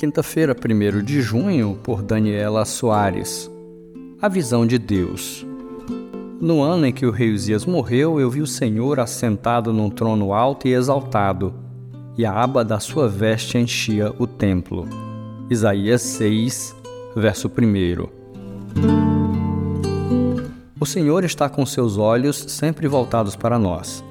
[0.00, 3.50] quinta-feira, 1 de junho, por Daniela Soares.
[4.18, 5.46] A visão de Deus.
[6.40, 10.32] No ano em que o rei Uzias morreu, eu vi o Senhor assentado num trono
[10.32, 11.52] alto e exaltado,
[12.16, 14.88] e a aba da sua veste enchia o templo.
[15.50, 16.74] Isaías 6,
[17.14, 18.08] verso 1.
[20.80, 24.02] O Senhor está com seus olhos sempre voltados para nós.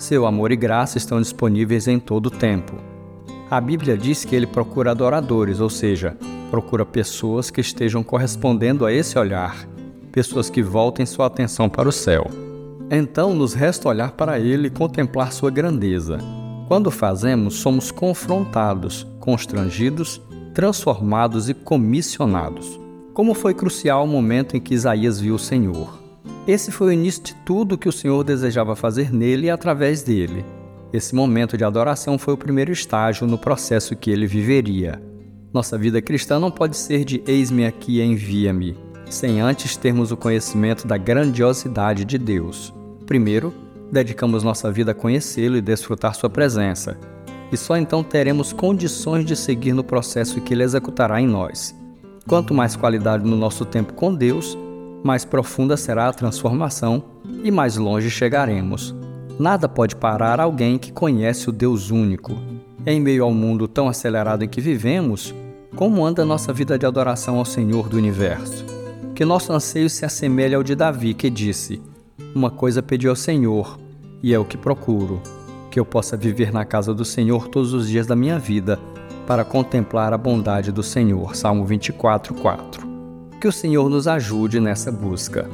[0.00, 2.97] Seu amor e graça estão disponíveis em todo o tempo.
[3.50, 6.14] A Bíblia diz que ele procura adoradores, ou seja,
[6.50, 9.66] procura pessoas que estejam correspondendo a esse olhar,
[10.12, 12.26] pessoas que voltem sua atenção para o céu.
[12.90, 16.18] Então nos resta olhar para ele e contemplar sua grandeza.
[16.68, 20.20] Quando fazemos, somos confrontados, constrangidos,
[20.54, 22.78] transformados e comissionados.
[23.14, 25.98] Como foi crucial o momento em que Isaías viu o Senhor.
[26.46, 30.44] Esse foi o início de tudo que o Senhor desejava fazer nele e através dele.
[30.92, 35.00] Esse momento de adoração foi o primeiro estágio no processo que ele viveria.
[35.52, 38.76] Nossa vida cristã não pode ser de eis-me aqui, envia-me,
[39.10, 42.72] sem antes termos o conhecimento da grandiosidade de Deus.
[43.06, 43.52] Primeiro,
[43.92, 46.98] dedicamos nossa vida a conhecê-lo e desfrutar sua presença,
[47.52, 51.74] e só então teremos condições de seguir no processo que ele executará em nós.
[52.26, 54.56] Quanto mais qualidade no nosso tempo com Deus,
[55.02, 57.02] mais profunda será a transformação
[57.42, 58.94] e mais longe chegaremos.
[59.38, 62.36] Nada pode parar alguém que conhece o Deus único.
[62.84, 65.32] Em meio ao mundo tão acelerado em que vivemos,
[65.76, 68.64] como anda nossa vida de adoração ao Senhor do universo?
[69.14, 71.80] Que nosso anseio se assemelhe ao de Davi, que disse:
[72.34, 73.78] Uma coisa pedi ao Senhor,
[74.20, 75.22] e é o que procuro,
[75.70, 78.76] que eu possa viver na casa do Senhor todos os dias da minha vida,
[79.24, 81.36] para contemplar a bondade do Senhor.
[81.36, 82.88] Salmo 24, 4.
[83.40, 85.48] Que o Senhor nos ajude nessa busca.